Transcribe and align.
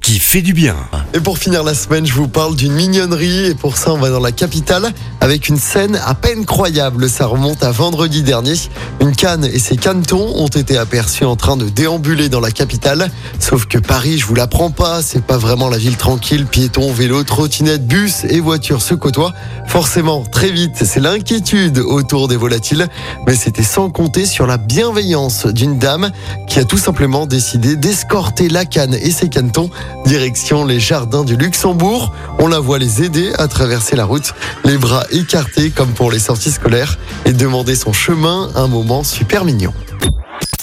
qui 0.00 0.18
fait 0.18 0.42
du 0.42 0.52
bien. 0.52 0.76
Et 1.14 1.20
pour 1.20 1.38
finir 1.38 1.64
la 1.64 1.74
semaine, 1.74 2.06
je 2.06 2.14
vous 2.14 2.28
parle 2.28 2.56
d'une 2.56 2.72
mignonnerie 2.72 3.46
et 3.46 3.54
pour 3.54 3.76
ça 3.76 3.92
on 3.92 3.98
va 3.98 4.10
dans 4.10 4.20
la 4.20 4.32
capitale 4.32 4.92
avec 5.20 5.48
une 5.48 5.58
scène 5.58 6.00
à 6.04 6.14
peine 6.14 6.46
croyable. 6.46 7.08
Ça 7.08 7.26
remonte 7.26 7.62
à 7.62 7.70
vendredi 7.70 8.22
dernier. 8.22 8.54
Une 9.00 9.14
canne 9.14 9.44
et 9.44 9.58
ses 9.58 9.76
canetons 9.76 10.34
ont 10.36 10.48
été 10.48 10.78
aperçus 10.78 11.24
en 11.24 11.36
train 11.36 11.56
de 11.56 11.68
déambuler 11.68 12.28
dans 12.28 12.40
la 12.40 12.50
capitale. 12.50 13.10
Sauf 13.38 13.66
que 13.66 13.78
Paris, 13.78 14.18
je 14.18 14.26
vous 14.26 14.34
l'apprends 14.34 14.70
pas, 14.70 15.02
c'est 15.02 15.22
pas 15.22 15.38
vraiment 15.38 15.68
la 15.68 15.78
ville 15.78 15.96
tranquille. 15.96 16.46
Piétons, 16.46 16.92
vélos, 16.92 17.24
trottinettes, 17.24 17.86
bus 17.86 18.24
et 18.24 18.40
voitures 18.40 18.82
se 18.82 18.94
côtoient. 18.94 19.32
Forcément, 19.66 20.24
très 20.24 20.50
vite, 20.50 20.84
c'est 20.84 21.00
l'inquiétude 21.00 21.78
autour 21.78 22.28
des 22.28 22.36
volatiles. 22.36 22.88
Mais 23.26 23.34
c'était 23.34 23.62
sans 23.62 23.90
compter 23.90 24.26
sur 24.26 24.46
la 24.46 24.56
bienveillance 24.56 25.46
d'une 25.46 25.78
dame 25.78 26.10
qui 26.48 26.58
a 26.58 26.64
tout 26.64 26.78
simplement 26.78 27.26
décidé 27.26 27.76
d'escorter 27.76 28.48
la 28.48 28.64
canne 28.64 28.94
et 28.94 29.10
ses 29.10 29.28
canetons 29.28 29.70
Direction 30.04 30.64
les 30.64 30.80
jardins 30.80 31.24
du 31.24 31.36
Luxembourg. 31.36 32.12
On 32.38 32.48
la 32.48 32.60
voit 32.60 32.78
les 32.78 33.02
aider 33.02 33.32
à 33.38 33.48
traverser 33.48 33.96
la 33.96 34.04
route, 34.04 34.34
les 34.64 34.78
bras 34.78 35.04
écartés 35.10 35.70
comme 35.70 35.90
pour 35.90 36.10
les 36.10 36.18
sorties 36.18 36.50
scolaires 36.50 36.98
et 37.24 37.32
demander 37.32 37.74
son 37.74 37.92
chemin, 37.92 38.50
un 38.54 38.68
moment 38.68 39.04
super 39.04 39.44
mignon. 39.44 39.72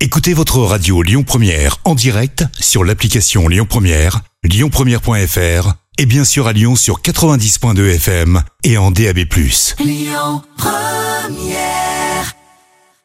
Écoutez 0.00 0.32
votre 0.32 0.58
radio 0.60 1.02
Lyon 1.02 1.24
Première 1.24 1.76
en 1.84 1.94
direct 1.94 2.44
sur 2.58 2.84
l'application 2.84 3.48
Lyon 3.48 3.66
Première, 3.68 4.20
lyonpremière.fr 4.44 5.74
et 5.98 6.06
bien 6.06 6.24
sûr 6.24 6.46
à 6.46 6.52
Lyon 6.52 6.76
sur 6.76 7.02
90.2 7.02 7.94
FM 7.96 8.42
et 8.64 8.78
en 8.78 8.90
DAB+. 8.90 9.18
Lyon 9.78 10.42
Première 10.56 11.09